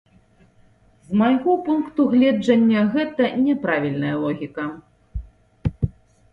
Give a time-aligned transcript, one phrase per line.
[1.09, 4.65] З майго пункту гледжання, гэта няправільная логіка.